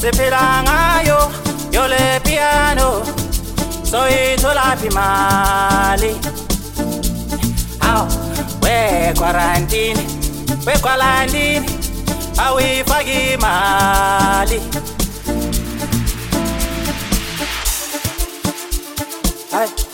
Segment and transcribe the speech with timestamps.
[0.00, 1.20] siphila ngayo
[1.72, 2.88] yole piano
[3.90, 6.12] soyitholaphi mali
[7.90, 8.04] aw
[8.62, 10.04] weqwarantini
[10.66, 10.74] we
[12.38, 14.60] awuyifaki Mali?
[19.50, 19.87] Hey.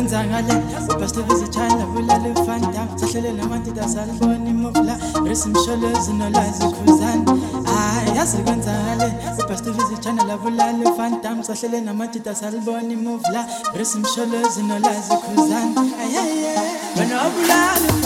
[0.00, 0.54] kwenzakale.
[0.96, 7.32] Ubastivizitshanda bulala ufandam sahlelele mantida salibona imuvla resimsholozi nolwazi khuzana
[7.70, 9.12] hayi yazi kwenzakale.
[9.44, 16.54] Ubastivizitshanda labulala ufandam sahlele namantida salibona imuvla resimsholozi nolwazi khuzana ayeye
[16.96, 17.99] wena wabulala.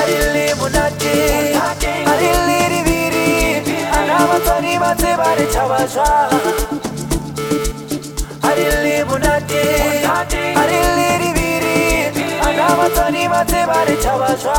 [0.00, 1.14] Arili monate,
[2.12, 3.28] arili riviri,
[3.98, 6.08] anavatani batse bare chavazwa.
[8.48, 9.62] Arili monate,
[10.62, 11.78] arili riviri,
[12.48, 14.58] anavatani batse bare chavazwa.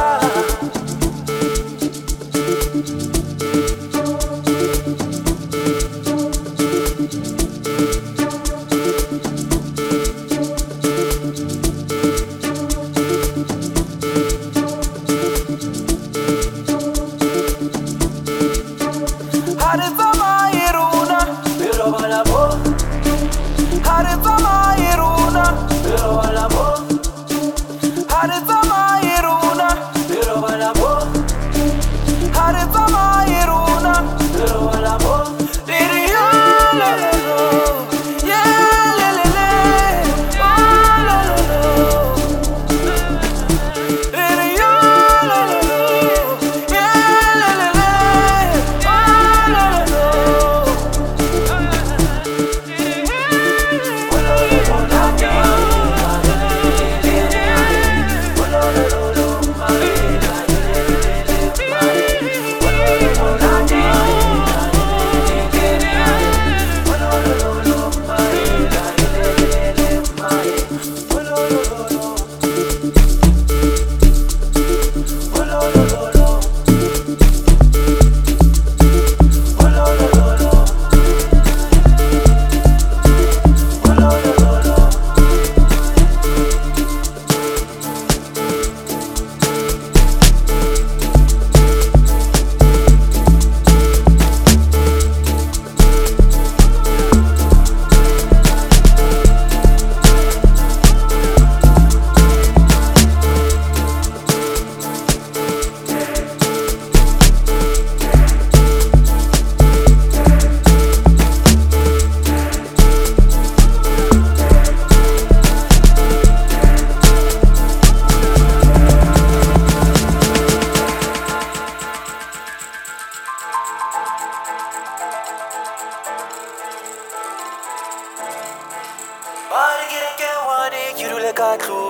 [131.40, 131.82] katlho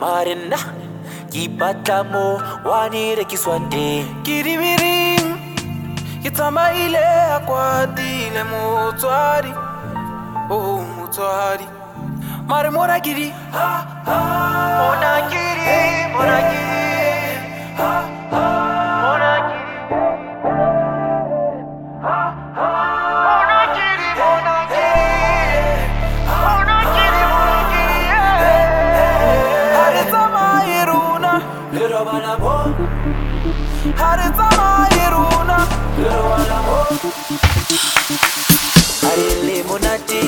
[0.00, 0.58] mare nna
[1.32, 2.24] ke ipatla mo
[2.68, 5.28] wane rekiswang teng ke dibiring
[6.22, 7.04] ke tsamaile
[7.36, 9.52] a kwatile motswadi
[10.56, 10.58] o
[10.96, 11.66] motswadi
[12.48, 13.28] mare mona ke di
[33.98, 35.58] ha re tsamaye rona
[39.08, 40.22] a re le monate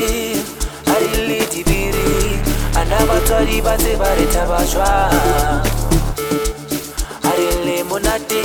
[0.86, 2.38] a re le dibiri.
[2.80, 5.66] Ana batswadi ba tse ba re thaba jwang
[7.28, 8.44] a re le monate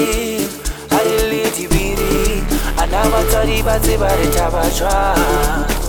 [0.89, 2.43] a re le dibiri.
[2.81, 5.84] Ana batswadi ba tse ba re thaba jwang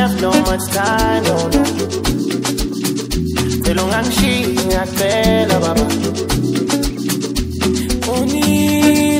[0.00, 1.62] have no much time, no, no.
[3.64, 5.86] Telungangishiya kuphela baba.
[8.16, 9.19] Unile,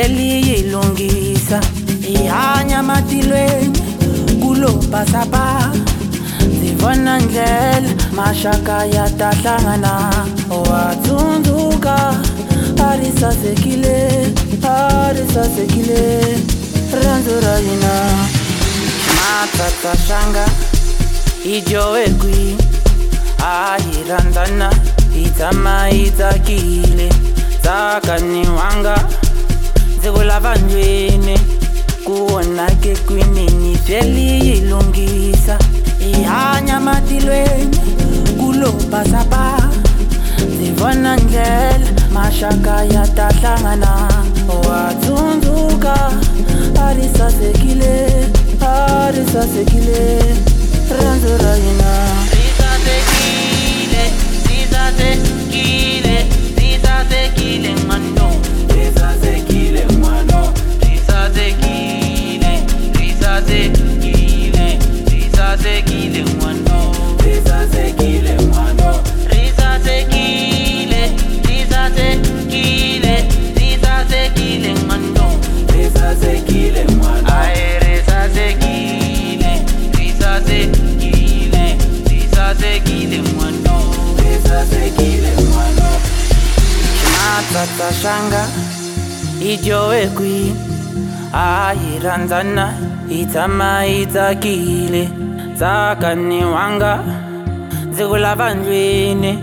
[0.00, 1.60] kwinini vyeliyilungisa
[2.08, 3.78] ihanya matilweni
[4.42, 5.72] kulobhasaba
[6.60, 10.10] zivona ndlela mashaka yatahlangana
[10.50, 12.14] watsundzuka
[12.90, 14.32] arisasekile
[14.62, 16.20] arisasekile.
[17.04, 17.94] Ranzo ra hina
[19.16, 20.46] matsatsa shanga
[21.44, 22.56] ijowekwi
[23.38, 24.72] ahirandzana
[25.24, 27.08] itama itsakile
[27.62, 29.04] tsakaniwanga
[30.02, 31.38] zikulavanjweni
[32.04, 35.58] kuwonake kwinini vyeliyilungisa
[36.12, 37.76] ihanya matilweni
[38.40, 39.70] kulobhasaba
[40.58, 44.10] zivona ndlela mashaka yatahlangana.
[44.68, 46.10] Watsundzuka
[46.86, 48.10] arisasekile
[48.60, 50.18] arisasekile
[51.02, 52.19] ranzo ra hina
[84.90, 85.90] risasekile ngwano
[87.12, 88.48] matsatsa shanga
[89.40, 90.54] ijowekwi
[91.32, 92.74] ayirandzana
[93.10, 95.08] itama itsakile.
[95.56, 97.04] Tsakaniwanga
[97.90, 99.38] zikulavanjweni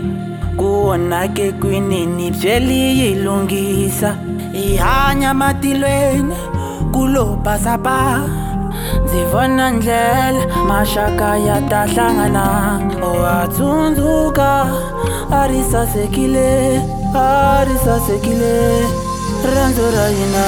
[0.56, 4.16] kuwonake kwinini vyeliyilungisa
[4.52, 6.34] ihanya matilweni
[6.92, 8.22] kulobhasaba
[9.10, 12.46] zivona ndlela mashaka yatahlangana
[13.02, 14.50] oh, watsundzuka
[15.40, 16.80] arisasekile
[17.14, 18.54] arisasekile
[19.54, 20.46] ranzo ra hina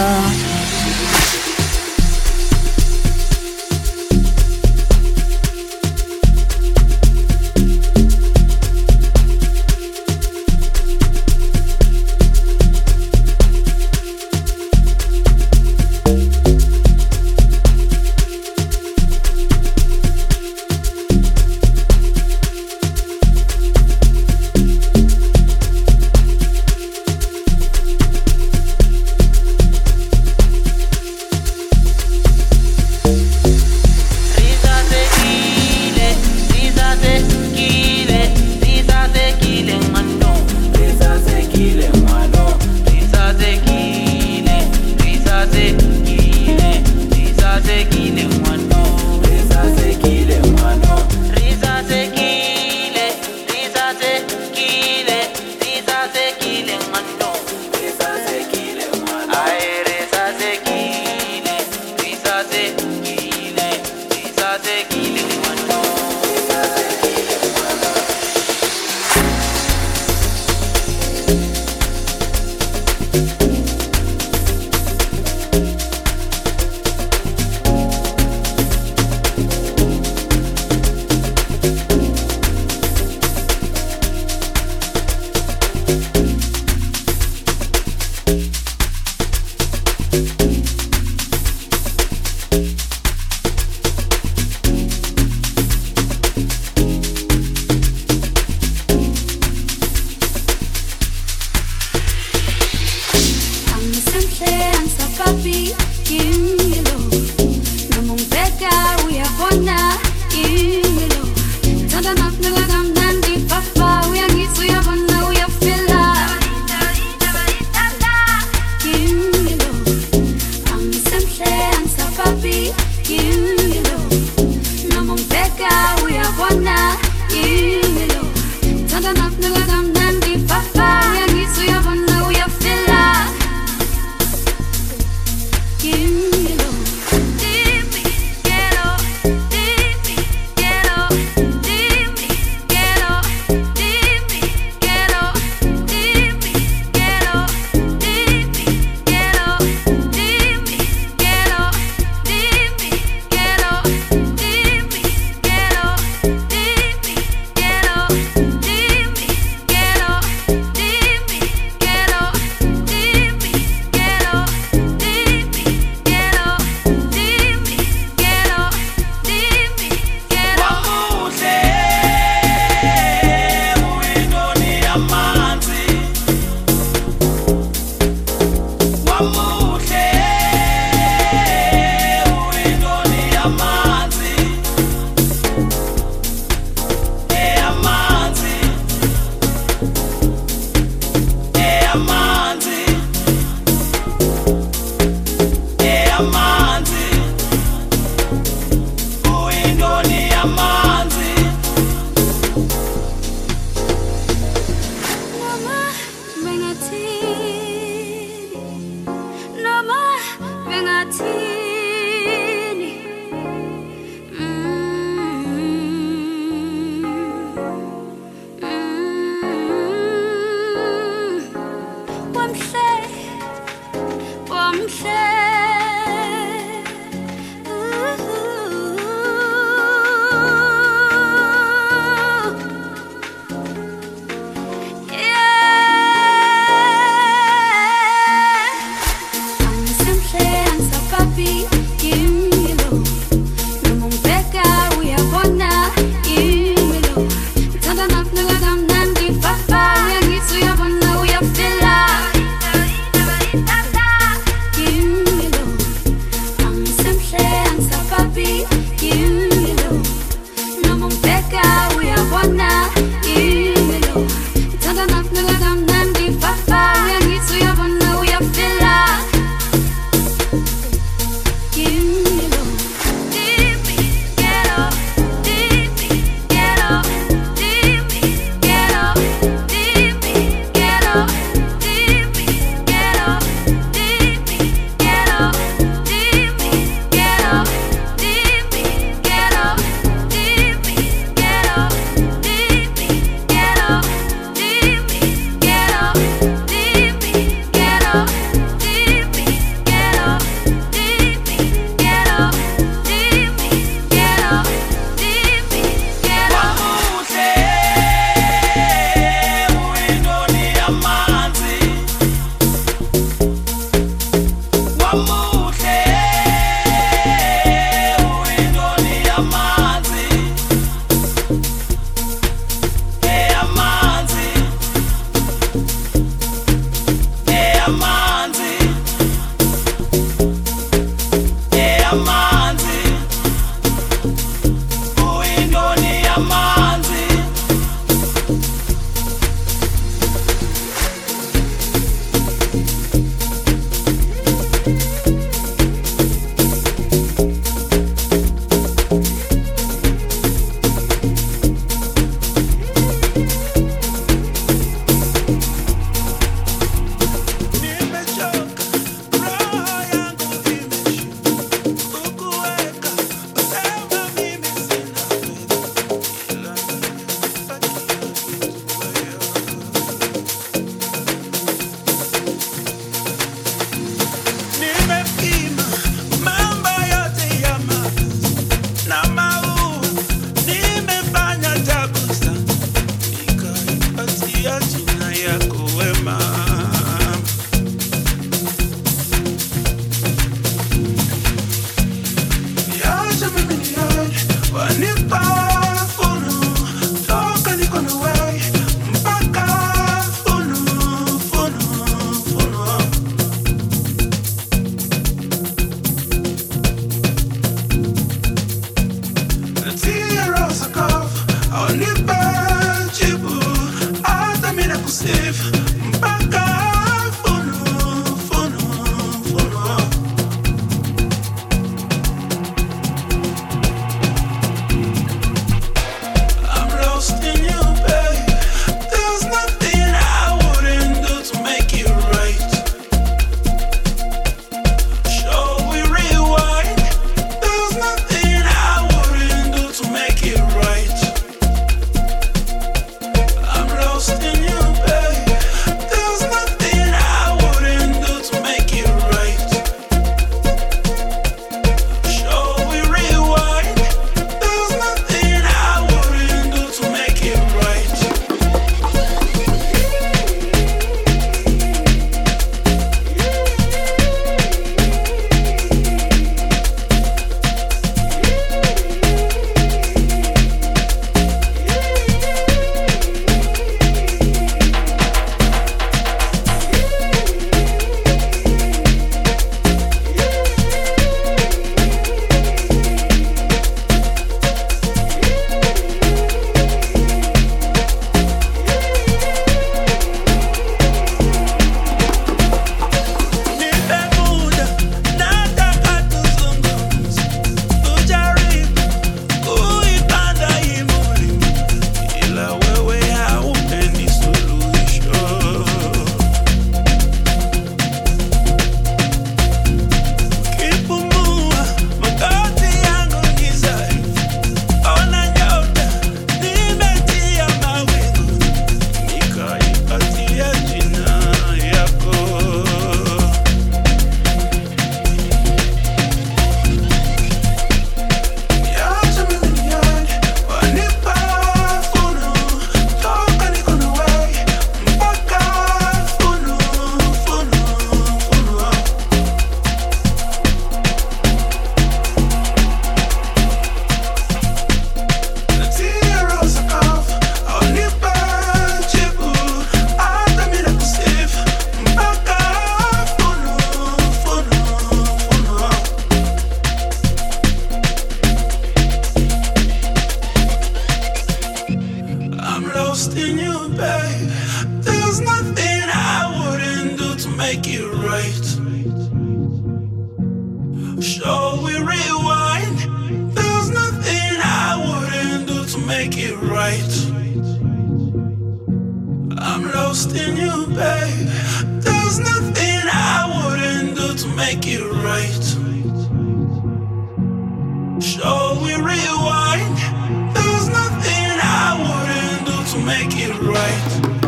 [593.11, 594.40] make it right.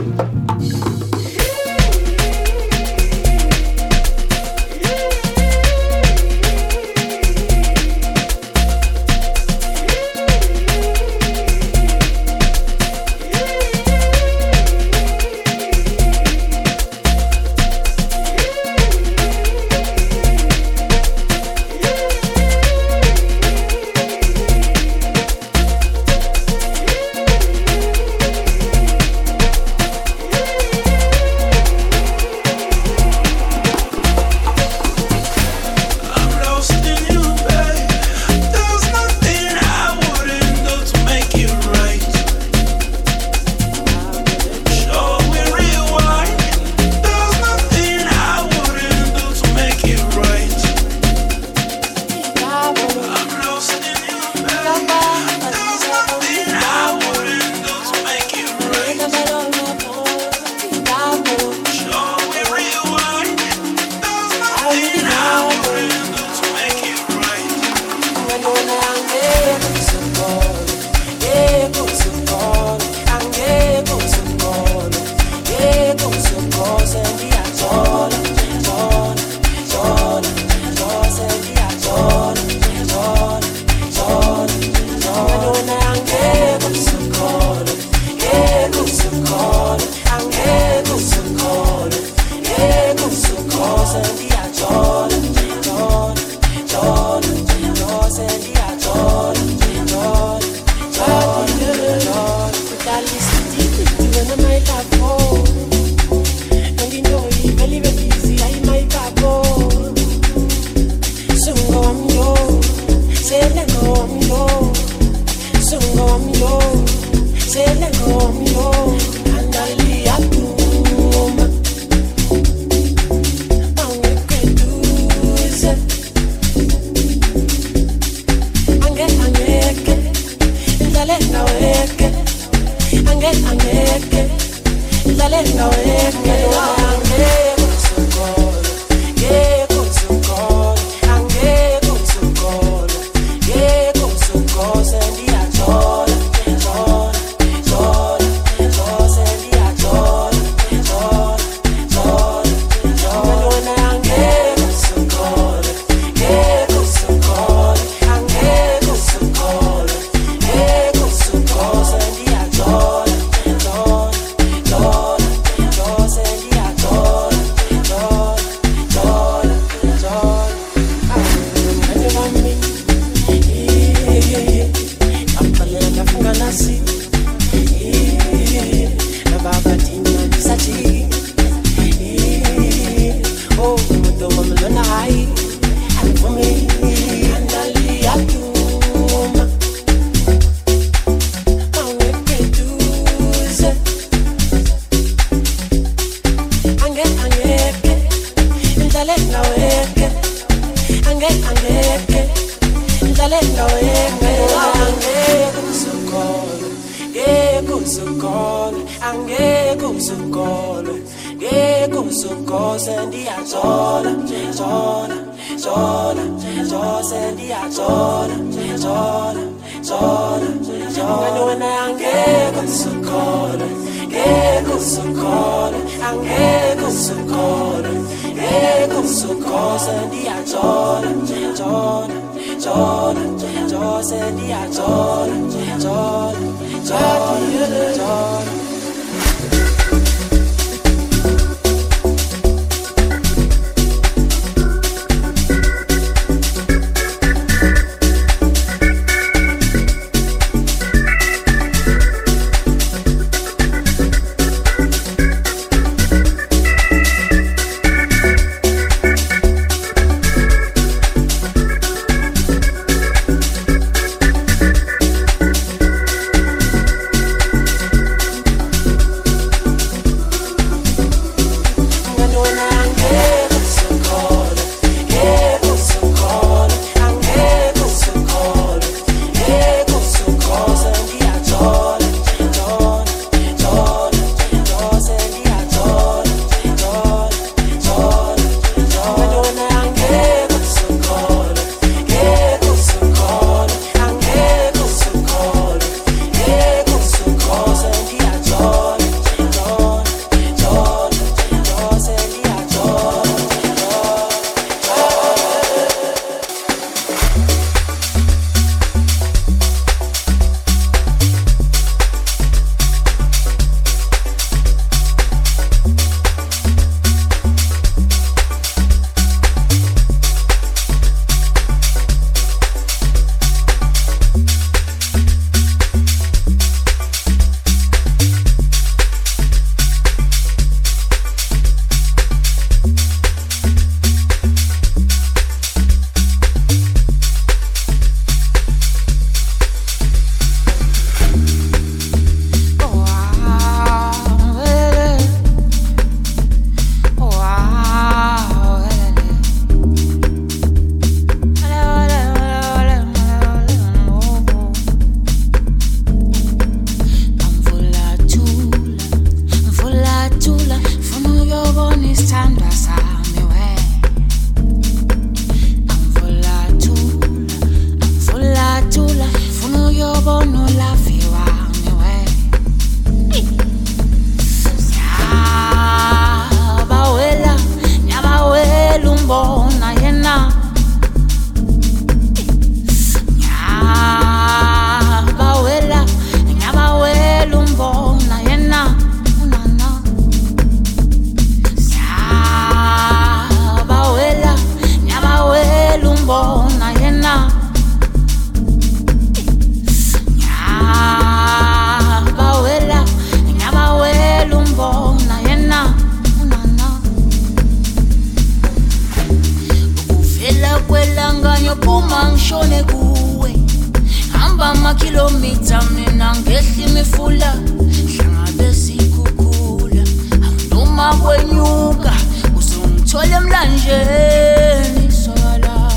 [423.83, 425.93] kanjani sola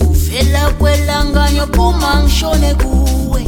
[0.00, 3.46] ukuvela kwelanganyo phuma ngishone kuwe.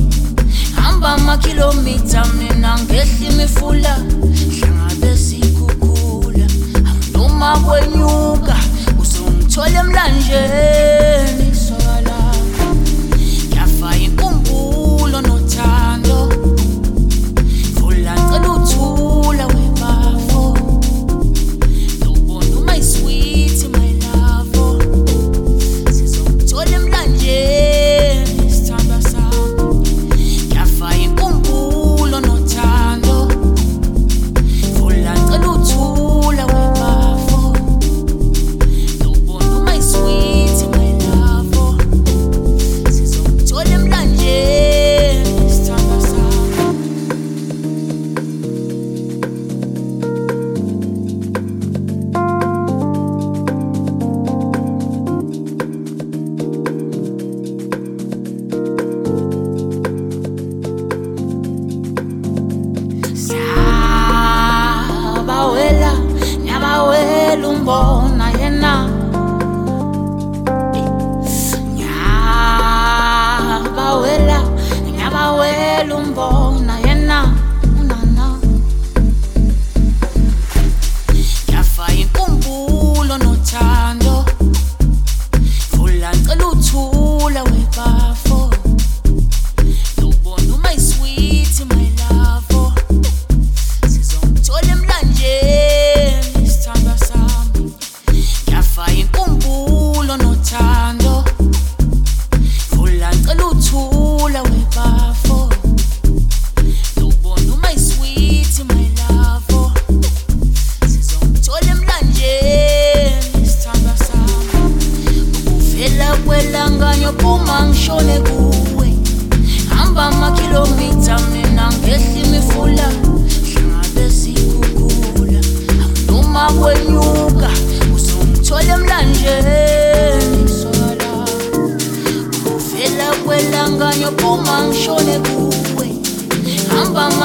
[0.75, 3.99] Hamba amakhilomitha mina ngehla imifula
[4.61, 6.47] hlangabezikhukhula
[7.13, 8.57] noma kwenyuka
[9.01, 11.06] uzongithola emlanjeni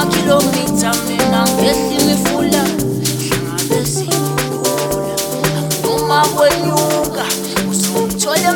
[0.04, 5.16] makilomita mina ngehlimifula hlangane siyikula
[5.58, 7.24] angoma kwenyuka
[7.70, 8.52] uzomthola